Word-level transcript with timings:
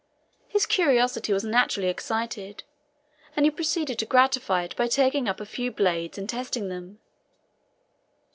His 0.47 0.65
curiosity 0.65 1.31
was 1.31 1.43
naturally 1.43 1.87
excited, 1.87 2.63
and 3.35 3.45
he 3.45 3.51
proceeded 3.51 3.99
to 3.99 4.07
gratify 4.07 4.63
it 4.63 4.75
by 4.75 4.87
taking 4.87 5.29
up 5.29 5.39
a 5.39 5.45
few 5.45 5.71
blades 5.71 6.17
and 6.17 6.27
tasting 6.27 6.69
them. 6.69 6.97